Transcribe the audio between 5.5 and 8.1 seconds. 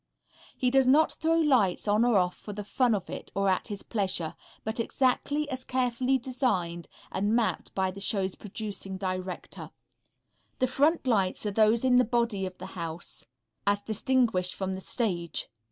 as carefully designed and mapped by the